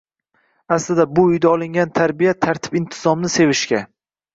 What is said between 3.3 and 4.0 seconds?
sevishga